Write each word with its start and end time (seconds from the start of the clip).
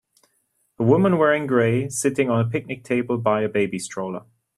A 0.79 0.83
woman 0.83 1.19
wearing 1.19 1.45
gray, 1.45 1.87
sitting 1.87 2.27
on 2.27 2.43
a 2.43 2.49
picnic 2.49 2.83
table 2.83 3.19
by 3.19 3.43
a 3.43 3.47
baby 3.47 3.77
stroller. 3.77 4.23